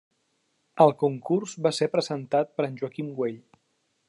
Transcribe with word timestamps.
El 0.85 0.93
Concurs 1.03 1.53
va 1.67 1.75
ser 1.81 1.91
presentat 1.99 2.53
per 2.59 2.69
en 2.71 2.81
Joaquim 2.83 3.17
Güell. 3.23 3.43